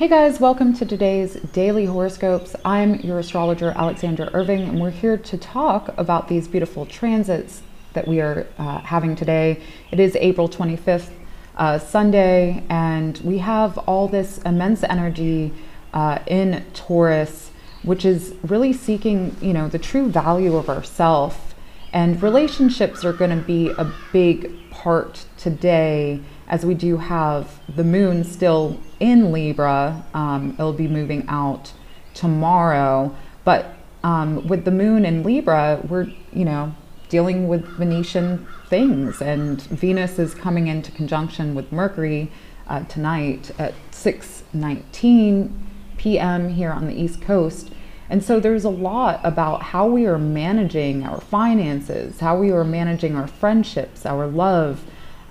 Hey 0.00 0.08
guys, 0.08 0.40
welcome 0.40 0.72
to 0.76 0.86
today's 0.86 1.34
daily 1.52 1.84
horoscopes. 1.84 2.56
I'm 2.64 2.94
your 3.00 3.18
astrologer, 3.18 3.74
Alexandra 3.76 4.30
Irving, 4.32 4.62
and 4.62 4.80
we're 4.80 4.88
here 4.88 5.18
to 5.18 5.36
talk 5.36 5.92
about 5.98 6.26
these 6.26 6.48
beautiful 6.48 6.86
transits 6.86 7.60
that 7.92 8.08
we 8.08 8.18
are 8.22 8.46
uh, 8.56 8.78
having 8.78 9.14
today. 9.14 9.60
It 9.90 10.00
is 10.00 10.16
April 10.16 10.48
25th, 10.48 11.10
uh, 11.54 11.78
Sunday, 11.78 12.64
and 12.70 13.18
we 13.18 13.36
have 13.40 13.76
all 13.76 14.08
this 14.08 14.38
immense 14.38 14.82
energy 14.84 15.52
uh, 15.92 16.20
in 16.26 16.64
Taurus, 16.72 17.50
which 17.82 18.06
is 18.06 18.34
really 18.42 18.72
seeking, 18.72 19.36
you 19.42 19.52
know, 19.52 19.68
the 19.68 19.78
true 19.78 20.08
value 20.08 20.56
of 20.56 20.70
ourself. 20.70 21.54
And 21.92 22.22
relationships 22.22 23.04
are 23.04 23.12
going 23.12 23.38
to 23.38 23.44
be 23.44 23.68
a 23.68 23.92
big 24.14 24.70
part 24.70 25.26
today 25.36 26.22
as 26.50 26.66
we 26.66 26.74
do 26.74 26.96
have 26.96 27.60
the 27.74 27.84
moon 27.84 28.24
still 28.24 28.78
in 28.98 29.32
Libra. 29.32 30.04
Um, 30.12 30.56
it'll 30.58 30.72
be 30.72 30.88
moving 30.88 31.24
out 31.28 31.72
tomorrow. 32.12 33.14
But 33.44 33.76
um, 34.02 34.46
with 34.48 34.64
the 34.64 34.72
moon 34.72 35.04
in 35.04 35.22
Libra, 35.22 35.80
we're, 35.88 36.08
you 36.32 36.44
know, 36.44 36.74
dealing 37.08 37.46
with 37.46 37.64
Venusian 37.78 38.46
things. 38.68 39.22
And 39.22 39.62
Venus 39.62 40.18
is 40.18 40.34
coming 40.34 40.66
into 40.66 40.90
conjunction 40.90 41.54
with 41.54 41.70
Mercury 41.70 42.32
uh, 42.66 42.82
tonight 42.84 43.52
at 43.56 43.72
6:19 43.92 45.52
p.m. 45.98 46.48
here 46.48 46.72
on 46.72 46.86
the 46.86 46.94
East 46.94 47.22
Coast. 47.22 47.70
And 48.08 48.24
so 48.24 48.40
there's 48.40 48.64
a 48.64 48.70
lot 48.70 49.20
about 49.22 49.62
how 49.62 49.86
we 49.86 50.04
are 50.06 50.18
managing 50.18 51.04
our 51.04 51.20
finances, 51.20 52.18
how 52.18 52.36
we 52.36 52.50
are 52.50 52.64
managing 52.64 53.14
our 53.14 53.28
friendships, 53.28 54.04
our 54.04 54.26
love, 54.26 54.82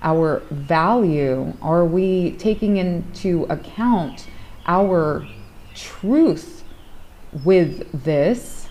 our 0.02 0.40
value? 0.50 1.52
Are 1.62 1.84
we 1.84 2.32
taking 2.32 2.76
into 2.76 3.44
account 3.44 4.26
our 4.66 5.26
truth 5.74 6.64
with 7.44 8.04
this? 8.04 8.68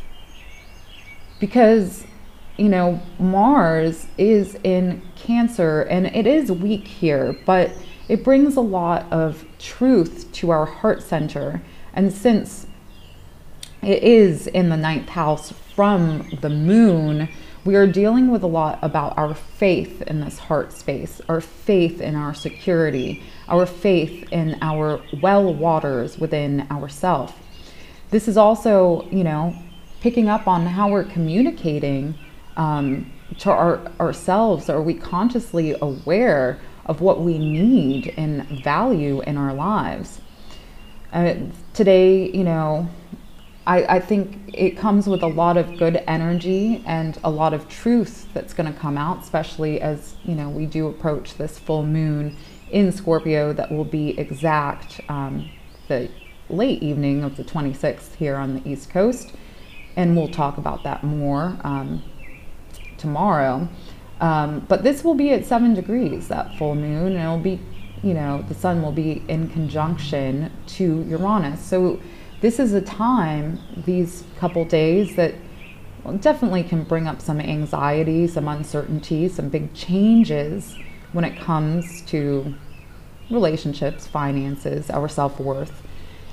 Because, 1.40 2.06
you 2.58 2.70
know, 2.70 3.02
Mars 3.18 4.08
is 4.18 4.58
in 4.64 5.02
Cancer 5.16 5.82
and 5.84 6.08
it 6.08 6.28
is 6.28 6.52
weak 6.52 6.88
here, 6.88 7.38
but 7.46 7.72
it 8.08 8.24
brings 8.24 8.56
a 8.56 8.62
lot 8.62 9.06
of 9.12 9.46
truth 9.60 10.32
to 10.34 10.50
our 10.50 10.66
heart 10.66 11.02
center. 11.04 11.62
And 11.94 12.12
since 12.12 12.66
it 13.82 14.04
is 14.04 14.48
in 14.48 14.70
the 14.70 14.78
ninth 14.78 15.10
house 15.10 15.54
from 15.76 16.28
the 16.42 16.50
moon, 16.50 17.30
we 17.66 17.76
are 17.76 17.88
dealing 17.88 18.32
with 18.32 18.44
a 18.44 18.48
lot 18.48 18.80
about 18.82 19.18
our 19.18 19.34
faith 19.34 20.02
in 20.04 20.22
this 20.22 20.40
heart 20.40 20.72
space, 20.72 21.22
our 21.28 21.42
faith 21.42 22.00
in 22.00 22.16
our 22.16 22.34
security, 22.34 23.22
our 23.48 23.66
faith 23.66 24.32
in 24.32 24.58
our 24.62 25.02
well 25.22 25.54
waters 25.54 26.18
within 26.18 26.68
ourself. 26.72 27.38
This 28.12 28.28
is 28.28 28.38
also, 28.38 29.08
you 29.12 29.24
know, 29.24 29.56
picking 30.02 30.30
up 30.30 30.48
on 30.48 30.66
how 30.66 30.90
we're 30.90 31.04
communicating 31.04 32.16
um, 32.58 33.12
to 33.40 33.52
our, 33.52 33.80
ourselves. 34.00 34.70
Are 34.70 34.82
we 34.82 34.94
consciously 34.94 35.76
aware 35.82 36.60
of 36.86 37.02
what 37.02 37.22
we 37.22 37.38
need 37.38 38.14
and 38.18 38.48
value 38.64 39.22
in 39.22 39.38
our 39.38 39.54
lives? 39.54 40.22
Uh, 41.12 41.36
today, 41.74 42.30
you 42.32 42.44
know, 42.44 42.88
I, 43.70 43.98
I 43.98 44.00
think 44.00 44.36
it 44.52 44.72
comes 44.72 45.06
with 45.06 45.22
a 45.22 45.28
lot 45.28 45.56
of 45.56 45.78
good 45.78 46.04
energy 46.08 46.84
and 46.88 47.20
a 47.24 47.30
lot 47.30 47.54
of 47.54 47.70
truth 47.70 48.28
that's 48.34 48.52
going 48.52 48.74
to 48.74 48.78
come 48.78 48.98
out, 48.98 49.22
especially 49.22 49.80
as 49.80 50.16
you 50.26 50.34
know 50.34 50.50
we 50.50 50.66
do 50.66 50.88
approach 50.88 51.36
this 51.36 51.60
full 51.60 51.86
moon 51.86 52.36
in 52.72 52.92
Scorpio 52.92 53.54
that 53.54 53.72
will 53.72 53.86
be 53.86 54.18
exact 54.20 55.02
um, 55.08 55.52
the 55.88 56.10
late 56.50 56.82
evening 56.82 57.24
of 57.24 57.38
the 57.38 57.44
26th 57.44 58.16
here 58.16 58.38
on 58.38 58.56
the 58.56 58.68
East 58.68 58.90
Coast, 58.90 59.34
and 59.96 60.18
we'll 60.18 60.30
talk 60.30 60.58
about 60.58 60.84
that 60.84 61.04
more 61.04 61.56
um, 61.64 62.02
tomorrow. 62.98 63.70
Um, 64.20 64.66
but 64.68 64.82
this 64.82 65.04
will 65.04 65.14
be 65.14 65.30
at 65.30 65.46
seven 65.46 65.76
degrees 65.76 66.28
that 66.30 66.58
full 66.58 66.74
moon, 66.74 67.14
and 67.14 67.22
it'll 67.22 67.38
be, 67.38 67.60
you 68.02 68.16
know, 68.16 68.44
the 68.48 68.56
sun 68.56 68.82
will 68.82 68.92
be 68.92 69.24
in 69.28 69.48
conjunction 69.48 70.52
to 70.70 71.04
Uranus. 71.04 71.64
So 71.64 72.02
this 72.42 72.60
is 72.60 72.74
a 72.74 72.82
time, 72.82 73.60
these 73.86 74.24
couple 74.38 74.66
days, 74.66 75.16
that 75.16 75.36
definitely 76.22 76.64
can 76.64 76.84
bring 76.84 77.08
up 77.08 77.22
some 77.22 77.40
anxiety, 77.40 78.28
some 78.28 78.48
uncertainty, 78.48 79.28
some 79.28 79.50
big 79.50 79.74
changes 79.74 80.78
when 81.12 81.26
it 81.26 81.38
comes 81.40 82.02
to 82.04 82.56
relationships, 83.30 84.08
finances, 84.08 84.90
our 84.90 85.10
self 85.10 85.40
worth, 85.40 85.84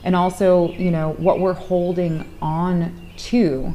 and 0.05 0.15
also, 0.15 0.71
you 0.73 0.91
know, 0.91 1.13
what 1.19 1.41
we're 1.41 1.53
holding 1.53 2.29
on 2.41 3.11
to. 3.17 3.75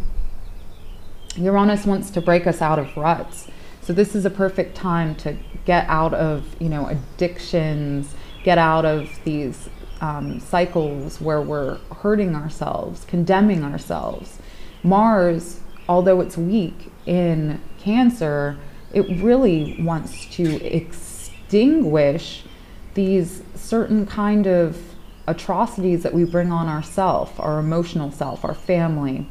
Uranus 1.38 1.86
wants 1.86 2.10
to 2.12 2.22
break 2.22 2.48
us 2.48 2.62
out 2.62 2.80
of 2.80 2.96
ruts. 2.96 3.48
So 3.82 3.94
this 3.94 4.16
is 4.16 4.26
a 4.26 4.30
perfect 4.30 4.76
time 4.76 5.16
to 5.16 5.36
get 5.66 5.88
out 5.88 6.14
of, 6.14 6.56
you 6.60 6.70
know, 6.70 6.88
addictions, 6.88 8.16
get 8.44 8.58
out 8.58 8.86
of 8.86 9.10
these 9.24 9.70
um, 10.02 10.40
cycles 10.40 11.22
where 11.22 11.42
we're 11.42 11.78
hurting 12.02 12.36
ourselves, 12.36 13.06
condemning 13.06 13.64
ourselves. 13.64 14.40
Mars, 14.84 15.62
although 15.88 16.20
it's 16.22 16.38
weak 16.38 16.92
in 17.06 17.62
Cancer, 17.80 18.58
it 18.94 19.22
really 19.22 19.78
wants 19.82 20.26
to 20.36 20.64
extinguish 20.66 22.44
these 22.94 23.42
certain 23.56 24.06
kind 24.06 24.48
of 24.48 24.78
atrocities 25.28 26.04
that 26.04 26.14
we 26.14 26.26
bring 26.26 26.52
on 26.52 26.68
ourself, 26.68 27.40
our 27.40 27.60
emotional 27.60 28.12
self, 28.12 28.44
our 28.44 28.54
family. 28.54 29.28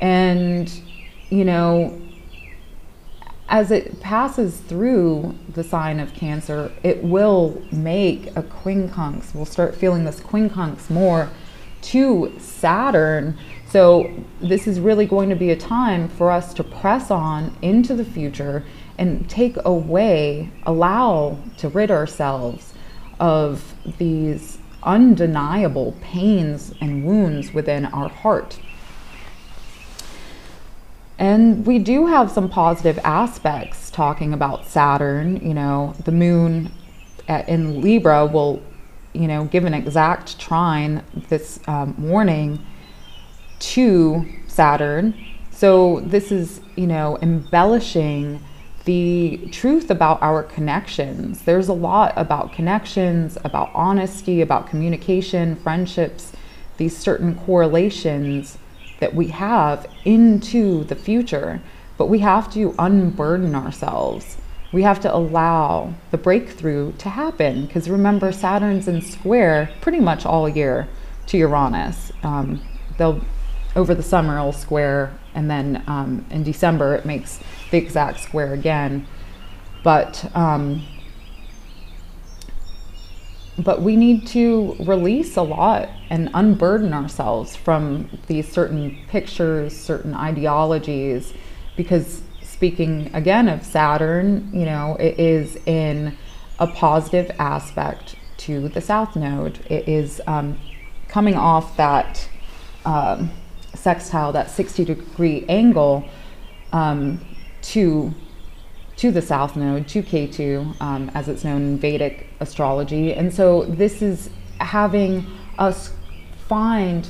And, 0.00 0.70
you 1.30 1.44
know, 1.44 2.00
as 3.54 3.70
it 3.70 4.00
passes 4.00 4.56
through 4.62 5.32
the 5.54 5.62
sign 5.62 6.00
of 6.00 6.12
Cancer, 6.12 6.72
it 6.82 7.04
will 7.04 7.62
make 7.70 8.26
a 8.36 8.42
quincunx. 8.42 9.32
We'll 9.32 9.44
start 9.44 9.76
feeling 9.76 10.04
this 10.04 10.18
quincunx 10.18 10.90
more 10.90 11.30
to 11.82 12.34
Saturn. 12.40 13.38
So, 13.68 14.12
this 14.40 14.66
is 14.66 14.80
really 14.80 15.06
going 15.06 15.28
to 15.28 15.36
be 15.36 15.50
a 15.50 15.56
time 15.56 16.08
for 16.08 16.32
us 16.32 16.52
to 16.54 16.64
press 16.64 17.12
on 17.12 17.56
into 17.62 17.94
the 17.94 18.04
future 18.04 18.64
and 18.98 19.30
take 19.30 19.56
away, 19.64 20.50
allow 20.66 21.38
to 21.58 21.68
rid 21.68 21.92
ourselves 21.92 22.74
of 23.20 23.76
these 23.98 24.58
undeniable 24.82 25.94
pains 26.00 26.74
and 26.80 27.04
wounds 27.04 27.54
within 27.54 27.84
our 27.86 28.08
heart. 28.08 28.58
And 31.18 31.64
we 31.64 31.78
do 31.78 32.06
have 32.06 32.30
some 32.30 32.48
positive 32.48 32.98
aspects 33.04 33.90
talking 33.90 34.32
about 34.32 34.66
Saturn. 34.66 35.36
You 35.46 35.54
know, 35.54 35.94
the 36.04 36.12
moon 36.12 36.72
in 37.28 37.80
Libra 37.80 38.26
will, 38.26 38.62
you 39.12 39.28
know, 39.28 39.44
give 39.44 39.64
an 39.64 39.74
exact 39.74 40.38
trine 40.38 41.02
this 41.28 41.60
um, 41.68 41.94
morning 41.96 42.64
to 43.60 44.26
Saturn. 44.48 45.14
So 45.50 46.00
this 46.00 46.32
is, 46.32 46.60
you 46.76 46.86
know, 46.86 47.16
embellishing 47.22 48.40
the 48.84 49.48
truth 49.50 49.90
about 49.90 50.20
our 50.20 50.42
connections. 50.42 51.42
There's 51.42 51.68
a 51.68 51.72
lot 51.72 52.12
about 52.16 52.52
connections, 52.52 53.38
about 53.44 53.70
honesty, 53.72 54.42
about 54.42 54.68
communication, 54.68 55.56
friendships, 55.56 56.32
these 56.76 56.96
certain 56.96 57.36
correlations 57.36 58.58
that 59.00 59.14
we 59.14 59.28
have 59.28 59.86
into 60.04 60.84
the 60.84 60.94
future, 60.94 61.60
but 61.96 62.06
we 62.06 62.20
have 62.20 62.52
to 62.54 62.74
unburden 62.78 63.54
ourselves. 63.54 64.36
We 64.72 64.82
have 64.82 65.00
to 65.00 65.14
allow 65.14 65.94
the 66.10 66.18
breakthrough 66.18 66.92
to 66.98 67.08
happen 67.08 67.66
because 67.66 67.88
remember, 67.88 68.32
Saturn's 68.32 68.88
in 68.88 69.02
square 69.02 69.70
pretty 69.80 70.00
much 70.00 70.26
all 70.26 70.48
year 70.48 70.88
to 71.26 71.38
Uranus. 71.38 72.12
Um, 72.22 72.60
they'll 72.98 73.20
over 73.76 73.94
the 73.94 74.02
summer 74.02 74.38
it'll 74.38 74.52
square, 74.52 75.12
and 75.34 75.50
then 75.50 75.82
um, 75.86 76.24
in 76.30 76.42
December 76.44 76.94
it 76.94 77.04
makes 77.04 77.40
the 77.70 77.78
exact 77.78 78.20
square 78.20 78.52
again. 78.52 79.06
But 79.82 80.30
um, 80.34 80.86
but 83.58 83.82
we 83.82 83.96
need 83.96 84.26
to 84.28 84.76
release 84.80 85.36
a 85.36 85.42
lot 85.42 85.88
and 86.10 86.30
unburden 86.34 86.92
ourselves 86.92 87.54
from 87.54 88.08
these 88.26 88.50
certain 88.50 88.98
pictures, 89.08 89.76
certain 89.76 90.14
ideologies, 90.14 91.32
because 91.76 92.22
speaking 92.42 93.10
again 93.14 93.48
of 93.48 93.64
Saturn, 93.64 94.50
you 94.52 94.64
know, 94.64 94.96
it 94.98 95.18
is 95.18 95.56
in 95.66 96.16
a 96.58 96.66
positive 96.66 97.30
aspect 97.38 98.16
to 98.38 98.68
the 98.68 98.80
South 98.80 99.14
Node. 99.16 99.58
It 99.70 99.88
is 99.88 100.20
um, 100.26 100.58
coming 101.08 101.34
off 101.34 101.76
that 101.76 102.28
um, 102.84 103.30
sextile, 103.74 104.32
that 104.32 104.50
60 104.50 104.84
degree 104.84 105.44
angle 105.48 106.08
um, 106.72 107.20
to 107.62 108.12
to 108.96 109.10
the 109.10 109.22
South 109.22 109.56
Node, 109.56 109.88
to 109.88 110.02
Ketu, 110.02 110.80
um, 110.80 111.10
as 111.14 111.28
it's 111.28 111.44
known 111.44 111.62
in 111.62 111.78
Vedic 111.78 112.28
astrology. 112.40 113.12
And 113.12 113.32
so 113.32 113.64
this 113.64 114.02
is 114.02 114.30
having 114.60 115.26
us 115.58 115.92
find 116.48 117.08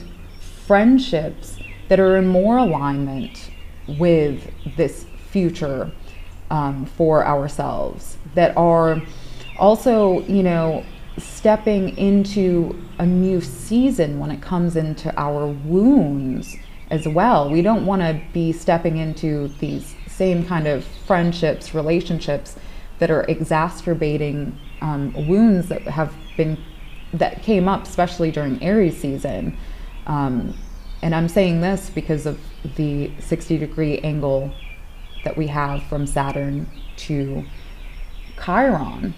friendships 0.67 1.59
that 1.89 2.01
are 2.01 2.17
in 2.17 2.27
more 2.27 2.57
alignment 2.57 3.51
with 3.99 4.51
this 4.77 5.05
future 5.31 5.93
um, 6.51 6.87
for 6.87 7.27
ourselves, 7.27 8.17
that 8.35 8.57
are 8.57 9.03
also, 9.59 10.21
you 10.23 10.43
know, 10.43 10.85
stepping 11.19 11.97
into 11.99 12.83
a 12.99 13.07
new 13.07 13.41
season 13.41 14.19
when 14.19 14.31
it 14.31 14.41
comes 14.41 14.77
into 14.77 15.15
our 15.21 15.47
wounds 15.47 16.57
as 16.91 17.09
well. 17.09 17.51
We 17.51 17.63
don't 17.63 17.87
want 17.87 18.03
to 18.03 18.21
be 18.33 18.53
stepping 18.53 18.97
into 18.97 19.49
these 19.59 19.95
same 20.07 20.45
kind 20.47 20.67
of 20.67 20.85
friendships, 20.85 21.75
relationships 21.75 22.57
that 22.99 23.11
are 23.11 23.25
exacerbating 23.25 24.59
um, 24.81 25.13
wounds 25.27 25.69
that 25.69 25.83
have 25.83 26.15
been 26.37 26.59
that 27.13 27.43
came 27.43 27.69
up, 27.69 27.85
especially 27.85 28.31
during 28.31 28.61
Aries 28.63 29.01
season. 29.01 29.57
Um, 30.07 30.57
and 31.01 31.15
I'm 31.15 31.29
saying 31.29 31.61
this 31.61 31.91
because 31.91 32.27
of 32.27 32.41
the 32.77 33.13
60 33.21 33.59
degree 33.59 33.99
angle 33.99 34.53
that 35.25 35.37
we 35.37 35.47
have 35.49 35.83
from 35.85 36.07
Saturn 36.07 36.69
to 36.97 37.45
Chiron. 38.43 39.15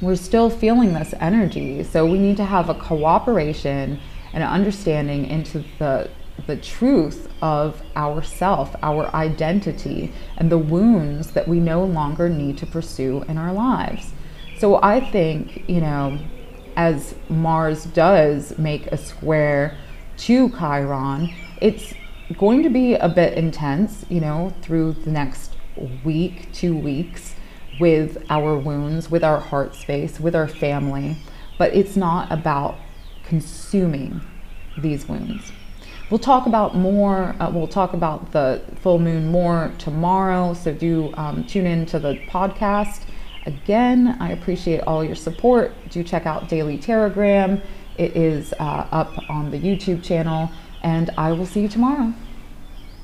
We're 0.00 0.16
still 0.16 0.50
feeling 0.50 0.94
this 0.94 1.14
energy, 1.20 1.82
so 1.84 2.06
we 2.06 2.18
need 2.18 2.36
to 2.36 2.44
have 2.44 2.68
a 2.68 2.74
cooperation 2.74 4.00
and 4.32 4.42
an 4.42 4.48
understanding 4.48 5.26
into 5.26 5.64
the 5.78 6.10
the 6.46 6.56
truth 6.56 7.28
of 7.42 7.82
ourself, 7.96 8.74
our 8.82 9.12
identity, 9.14 10.12
and 10.36 10.50
the 10.50 10.58
wounds 10.58 11.32
that 11.32 11.48
we 11.48 11.58
no 11.58 11.84
longer 11.84 12.28
need 12.28 12.56
to 12.58 12.66
pursue 12.66 13.22
in 13.28 13.36
our 13.36 13.52
lives. 13.52 14.12
So 14.58 14.80
I 14.82 15.00
think, 15.10 15.68
you 15.68 15.80
know, 15.80 16.18
as 16.76 17.14
Mars 17.28 17.84
does 17.86 18.56
make 18.58 18.86
a 18.86 18.96
square 18.96 19.76
to 20.18 20.48
Chiron, 20.50 21.34
it's 21.60 21.92
going 22.36 22.62
to 22.62 22.70
be 22.70 22.94
a 22.94 23.08
bit 23.08 23.34
intense, 23.34 24.04
you 24.08 24.20
know, 24.20 24.52
through 24.62 24.92
the 24.92 25.10
next 25.10 25.56
week, 26.04 26.52
two 26.52 26.76
weeks 26.76 27.34
with 27.80 28.24
our 28.30 28.56
wounds, 28.56 29.10
with 29.10 29.22
our 29.22 29.38
heart 29.38 29.74
space, 29.74 30.18
with 30.18 30.34
our 30.34 30.48
family, 30.48 31.18
but 31.58 31.74
it's 31.74 31.96
not 31.96 32.30
about 32.32 32.76
consuming 33.28 34.20
these 34.78 35.08
wounds. 35.08 35.52
We'll 36.10 36.18
talk 36.18 36.46
about 36.46 36.74
more, 36.74 37.36
uh, 37.38 37.50
we'll 37.50 37.68
talk 37.68 37.92
about 37.92 38.32
the 38.32 38.62
full 38.80 38.98
moon 38.98 39.26
more 39.26 39.70
tomorrow. 39.78 40.54
So 40.54 40.72
do 40.72 41.12
um, 41.14 41.44
tune 41.44 41.66
in 41.66 41.84
to 41.86 41.98
the 41.98 42.14
podcast. 42.28 43.02
Again, 43.44 44.16
I 44.18 44.32
appreciate 44.32 44.80
all 44.80 45.04
your 45.04 45.14
support. 45.14 45.74
Do 45.90 46.02
check 46.02 46.24
out 46.24 46.48
Daily 46.48 46.78
Taragram. 46.78 47.60
It 47.98 48.16
is 48.16 48.54
uh, 48.54 48.86
up 48.90 49.12
on 49.28 49.50
the 49.50 49.58
YouTube 49.58 50.02
channel, 50.02 50.50
and 50.82 51.10
I 51.18 51.32
will 51.32 51.46
see 51.46 51.60
you 51.60 51.68
tomorrow. 51.68 52.14